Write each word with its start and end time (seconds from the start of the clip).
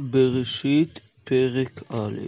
בראשית 0.00 1.00
פרק 1.24 1.82
א' 1.92 2.18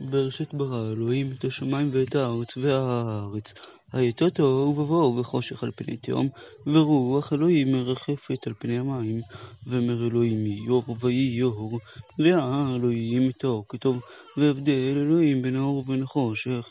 בראשית 0.00 0.54
ברא 0.54 0.92
אלוהים 0.92 1.32
את 1.32 1.44
השמיים 1.44 1.88
ואת 1.92 2.14
הארץ 2.14 2.56
והארץ. 2.56 3.54
הייתה 3.92 4.30
תוהו 4.30 4.78
ובוהו 4.78 5.16
וחושך 5.16 5.62
על 5.62 5.70
פני 5.76 5.96
תהום 5.96 6.28
ורוח 6.66 7.32
אלוהים 7.32 7.72
מרחפת 7.72 8.46
על 8.46 8.52
פני 8.58 8.78
המים. 8.78 9.20
ואומר 9.66 10.06
אלוהים 10.06 10.46
ויהי 11.00 11.42
אור 11.42 11.80
והיה 12.18 12.66
אלוהים 12.74 13.30
את 13.30 13.44
האור 13.44 13.64
כטוב 13.68 14.00
והבדל 14.36 14.94
אלוהים 14.96 15.42
בין 15.42 15.56
האור 15.56 15.76
ובין 15.76 16.02
החושך. 16.02 16.68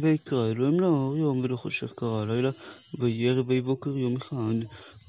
ויקרא 0.00 0.50
אלוהים 0.50 0.80
לאור 0.80 1.16
יום 1.16 1.40
ולחושך 1.42 1.92
קרא 1.92 2.24
לילה 2.24 2.50
ויהי 2.98 3.28
ערב 3.28 3.48
ויהי 3.48 3.60
בוקר 3.60 3.96
יום 3.96 4.16
אחד. 4.16 4.54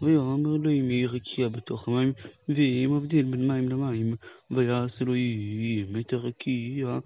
ויאמר 0.01 0.55
אלוהים 0.55 0.91
יהי 0.91 1.07
רקיע 1.07 1.49
בתוך 1.49 1.87
המים 1.87 2.13
ויהי 2.49 2.87
מבדיל 2.87 3.25
בין 3.25 3.47
מים 3.47 3.69
למים. 3.69 4.15
ויעש 4.51 5.01
אלוהים 5.01 5.99
את 5.99 6.13
הרקיע 6.13 6.99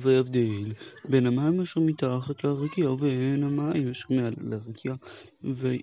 ויבדיל 0.00 0.72
בין 1.08 1.26
המים 1.26 1.60
אשר 1.60 1.80
מתחת 1.80 2.44
לרקיע 2.44 2.90
ובין 2.90 3.42
המים 3.44 3.90
אשר 3.90 4.06
מעל 4.10 4.34
לרקיע 4.40 4.94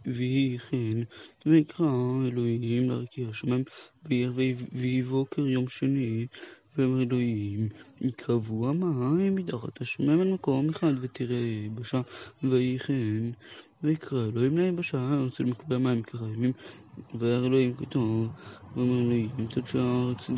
ויהי 0.05 0.57
כן 0.69 0.99
ויקרא 1.45 1.87
אלוהים 2.27 2.89
לרקיע 2.89 3.27
שמיים 3.33 3.63
ויהי 4.05 5.01
בוקר 5.01 5.47
יום 5.47 5.67
שני 5.67 6.27
ואומר 6.77 7.01
אלוהים 7.01 7.69
יקרבו 8.01 8.69
המים 8.69 9.35
מתחת 9.35 9.81
השמיים 9.81 10.21
על 10.21 10.33
מקום 10.33 10.69
אחד 10.69 10.93
ותראה 11.01 11.65
יבשה 11.65 12.01
ויהי 12.43 12.79
כן 12.79 13.31
ויקרא 13.83 14.27
אלוהים 14.27 14.57
ליבשה 14.57 15.25
אצל 15.27 15.43
מקווה 15.43 15.75
המים 15.75 16.03
כרעמים 16.03 16.51
וירא 17.19 17.45
אלוהים 17.45 17.75
כטוב 17.75 18.29
ואומר 18.75 19.01
אלוהים 19.01 19.47
תדשא 19.49 19.77
הארץ 19.77 20.29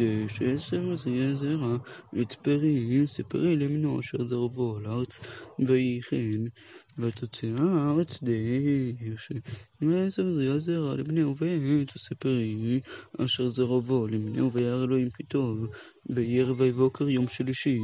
עשב 0.56 0.82
וזרעי 0.92 1.36
זרע 1.36 1.78
את 2.22 2.34
פרי 2.34 3.08
ספרי 3.08 3.56
למינו 3.56 4.00
אשר 4.00 4.24
זרבו 4.24 4.78
על 4.78 4.86
הארץ 4.86 5.20
ויהי 5.60 6.02
ותוצא 6.98 7.48
הארץ 7.60 8.20
דשא 8.24 9.34
ועשב 9.82 10.24
וזרעי 10.24 10.60
זרע 10.60 10.96
לבניהו 10.96 11.36
ואת 11.38 11.96
הספרי 11.96 12.80
אשר 13.18 13.50
זרבו 13.50 14.08
למינו 14.08 14.52
וירא 14.52 14.84
אלוהים 14.84 15.10
כטוב 15.10 15.66
ויהי 16.10 16.42
ערב 16.42 16.60
ויהי 16.60 16.72
בוקר 16.72 17.10
יום 17.10 17.28
שלישי 17.28 17.80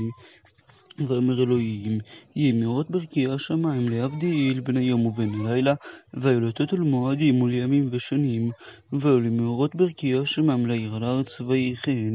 ואומר 1.08 1.44
אלוהים, 1.44 2.00
יהי 2.36 2.52
מאורות 2.52 2.92
ברכי 2.92 3.28
השמיים 3.28 3.90
להבדיל 3.90 4.60
בין 4.60 4.78
היום 4.78 5.06
ובין 5.06 5.30
הלילה, 5.34 5.74
והיו 6.14 6.42
לתת 6.42 6.74
על 6.74 6.80
מועדים 6.80 7.42
ולימים 7.42 7.88
ושנים, 7.90 8.52
והיו 8.94 9.20
למאורות 9.20 9.76
ברכי 9.76 10.18
השמיים 10.18 10.66
לעיר 10.66 10.96
על 10.96 11.04
הארץ, 11.04 11.42
ויהי 11.42 11.76
כן, 11.76 12.14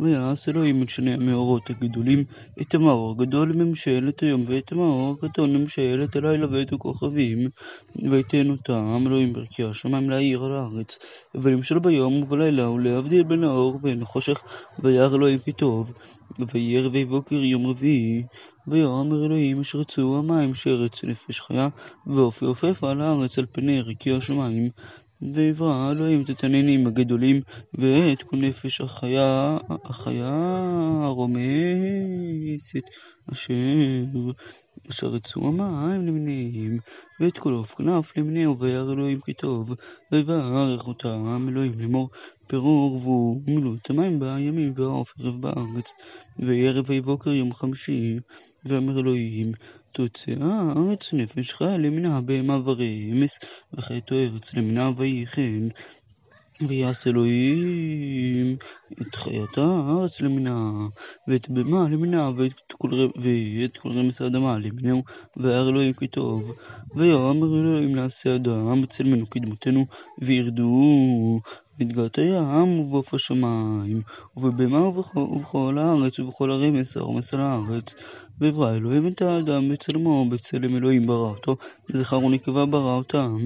ויעש 0.00 0.48
אלוהים 0.48 0.82
את 0.82 0.88
שני 0.88 1.14
המאורות 1.14 1.70
הגדולים, 1.70 2.24
את 2.60 2.74
המאור 2.74 3.10
הגדול 3.10 3.50
לממשלת 3.50 4.20
היום, 4.20 4.42
ואת 4.46 4.72
המאור 4.72 5.16
הקטון 5.18 5.52
לממשלת 5.52 6.16
הלילה, 6.16 6.46
ואת 6.50 6.72
הכוכבים, 6.72 7.48
ויתן 8.10 8.50
אותם 8.50 9.04
אלוהים 9.06 9.32
ברכי 9.32 9.64
השמיים 9.64 10.10
לעיר 10.10 10.44
על 10.44 10.52
הארץ, 10.52 10.98
ולמשל 11.34 11.78
ביום 11.78 12.22
ובלילה, 12.22 12.70
ולהבדיל 12.70 13.22
בין 13.22 13.44
האור 13.44 13.74
ובין 13.74 14.02
החושך, 14.02 14.42
וירא 14.78 15.14
אלוהים 15.14 15.38
כי 15.38 15.52
טוב. 15.52 15.92
ערב 16.82 16.96
בוקר 17.08 17.34
יום 17.34 17.66
רביעי, 17.66 18.21
ויאמר 18.66 19.26
אלוהים 19.26 19.60
אשר 19.60 19.78
רצו 19.78 20.18
המים 20.18 20.54
שארץ 20.54 21.04
נפש 21.04 21.40
חיה, 21.40 21.68
ועוף 22.06 22.42
יעופף 22.42 22.84
על 22.84 23.00
הארץ 23.00 23.38
על 23.38 23.46
פני 23.52 23.80
רקיע 23.80 24.16
השמיים. 24.16 24.70
ויברא 25.34 25.92
אלוהים 25.92 26.22
את 26.22 26.30
התנינים 26.30 26.86
הגדולים, 26.86 27.40
ואת 27.74 28.22
כל 28.22 28.36
נפש 28.36 28.80
החיה, 28.80 29.58
החיה 29.84 30.30
הרומסת, 31.04 32.82
אשר, 33.32 33.54
אשר 34.90 35.06
רצו 35.06 35.40
המים 35.48 36.06
למיניהם, 36.06 36.78
ואת 37.20 37.38
כל 37.38 37.52
עוף 37.52 37.74
כנף 37.74 38.16
למיניהו, 38.16 38.58
וירא 38.58 38.92
אלוהים 38.92 39.20
כי 39.20 39.32
טוב, 39.32 39.74
ויברך 40.12 40.88
אותם 40.88 41.46
אלוהים 41.48 41.72
לאמור, 41.78 42.10
פרו 42.46 42.90
ורבו 42.92 43.40
ומילאו 43.46 43.74
את 43.74 43.90
המים 43.90 44.20
בימים 44.20 44.72
והעוף 44.76 45.14
ערב 45.18 45.40
בארץ. 45.40 45.92
ויהי 46.38 46.68
ערב 46.68 46.84
ויהי 46.90 47.00
בוקר 47.00 47.30
יום 47.30 47.52
חמישי, 47.52 48.18
ואומר 48.64 49.00
אלוהים, 49.00 49.52
תוצא 49.92 50.32
הארץ 50.40 51.12
נפש 51.12 51.52
חיה 51.52 51.78
למינה 51.78 52.20
בהמה 52.20 52.58
ורמס, 52.64 53.38
וחייתו 53.72 54.14
ארץ 54.14 54.54
למינה 54.54 54.90
ויהי 54.96 55.26
כן. 55.26 55.68
ויעש 56.68 57.06
אלוהים 57.06 58.56
את 59.02 59.14
חיית 59.14 59.58
הארץ 59.58 60.20
למינה, 60.20 60.72
ואת 61.28 61.50
בהמה 61.50 61.88
למינה, 61.88 62.30
ואת 62.36 62.72
כל, 62.72 62.90
רמס 63.86 64.22
האדמה 64.22 64.58
למינהו, 64.58 65.02
וירא 65.36 65.68
אלוהים 65.68 65.92
כי 65.92 66.06
טוב. 66.06 66.52
ויאמר 66.96 67.60
אלוהים 67.60 67.94
נעשה 67.94 68.36
אדם 68.36 68.82
בצלמנו 68.82 69.30
כדמותנו, 69.30 69.86
וירדו 70.18 71.40
בדגת 71.78 72.18
הים 72.18 72.80
ובעוף 72.80 73.14
השמיים, 73.14 74.02
ובבהמה 74.36 74.86
ובכל 74.88 75.78
הארץ 75.78 76.18
ובכל 76.18 76.50
הרמס 76.50 76.96
הרמס 76.96 77.34
על 77.34 77.40
הארץ. 77.40 77.94
ויברא 78.40 78.74
אלוהים 78.74 79.06
את 79.08 79.22
האדם 79.22 79.68
בצלמו, 79.68 80.28
בצלם 80.30 80.76
אלוהים 80.76 81.06
ברא 81.06 81.30
אותו, 81.30 81.56
זכר 81.88 82.18
ונקבה 82.18 82.66
ברא 82.66 82.94
אותם. 82.94 83.38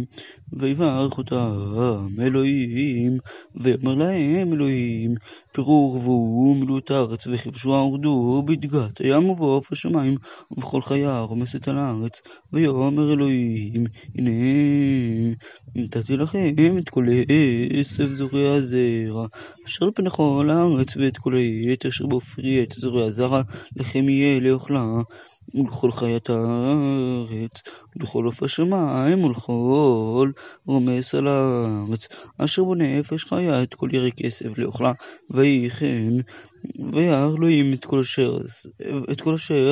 ויברך 0.53 1.19
אותם 1.19 2.09
אלוהים, 2.21 3.19
ויאמר 3.55 3.95
להם 3.95 4.53
אלוהים, 4.53 5.15
פרו 5.53 5.91
ורבו 5.95 6.49
ומילאו 6.51 6.79
את 6.79 6.91
הארץ, 6.91 7.27
וכבשו 7.27 7.69
ורדו 7.69 8.43
בדגת 8.47 8.99
הים 8.99 9.31
ובעוף 9.31 9.73
השמיים, 9.73 10.17
ובכל 10.51 10.83
חיה 10.83 11.17
הרומסת 11.17 11.69
על 11.69 11.79
הארץ. 11.79 12.23
ויאמר 12.53 13.13
אלוהים, 13.13 13.85
הנה 14.15 14.31
נתתי 15.75 16.17
לכם 16.17 16.79
את 16.79 16.89
כל 16.89 17.07
עשב 17.81 18.13
זורע 18.17 18.55
הזרע, 18.55 19.27
אשר 19.67 19.85
על 19.85 19.91
פני 19.95 20.11
כל 20.11 20.51
הארץ, 20.53 20.97
ואת 20.97 21.19
כל 21.19 21.35
העט 21.37 21.87
אשר 21.87 22.07
בו 22.07 22.21
פרי 22.21 22.63
עץ 22.63 22.79
זורע 22.79 23.11
זרע, 23.11 23.43
לכם 23.77 24.09
יהיה 24.09 24.41
לאוכלה. 24.41 24.85
ולכל 25.55 25.93
חיית 25.93 26.31
הארץ, 26.31 27.63
ולכל 27.97 28.25
עוף 28.25 28.43
השמיים, 28.43 29.25
ולכל 29.25 30.31
רומס 30.67 31.15
על 31.15 31.29
הארץ, 31.29 32.09
אשר 32.39 32.65
בנפש 32.65 33.25
חיה 33.25 33.63
את 33.63 33.75
כל 33.75 33.89
ירק 33.93 34.15
כסף 34.15 34.59
לאוכלה, 34.59 34.93
ויהי 35.31 35.71
כן, 35.71 36.13
וירא 36.93 37.29
אלוהים 37.37 37.73
את 37.73 37.85
כל 37.85 38.01
אשר, 38.01 38.39
את 39.13 39.21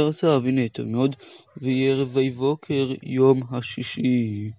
עשה, 0.09 0.39
והנה 0.43 0.63
מאוד, 0.85 1.17
ויהי 1.63 1.91
ערב 1.91 2.17
ויהי 2.17 2.31
בוקר 2.31 2.93
יום 3.03 3.43
השישי. 3.51 4.51